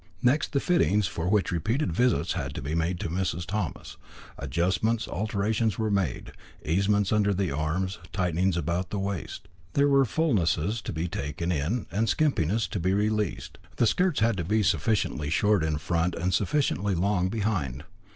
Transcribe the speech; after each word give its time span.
Next 0.23 0.51
the 0.53 0.59
fittings, 0.59 1.05
for 1.05 1.29
which 1.29 1.51
repeated 1.51 1.93
visits 1.93 2.33
had 2.33 2.55
to 2.55 2.61
be 2.63 2.73
made 2.73 2.99
to 3.01 3.07
Mrs. 3.07 3.45
Thomas. 3.45 3.97
Adjustments, 4.35 5.07
alterations 5.07 5.77
were 5.77 5.91
made, 5.91 6.31
easements 6.65 7.11
under 7.11 7.35
the 7.35 7.51
arms, 7.51 7.99
tightenings 8.11 8.57
about 8.57 8.89
the 8.89 8.97
waist. 8.97 9.47
There 9.73 9.87
were 9.87 10.05
fulnesses 10.05 10.81
to 10.85 10.91
be 10.91 11.07
taken 11.07 11.51
in 11.51 11.85
and 11.91 12.09
skimpiness 12.09 12.67
to 12.69 12.79
be 12.79 12.95
redressed. 12.95 13.59
The 13.75 13.85
skirts 13.85 14.21
had 14.21 14.37
to 14.37 14.43
be 14.43 14.63
sufficiently 14.63 15.29
short 15.29 15.63
in 15.63 15.77
front 15.77 16.15
and 16.15 16.33
sufficiently 16.33 16.95
long 16.95 17.29
behind. 17.29 17.83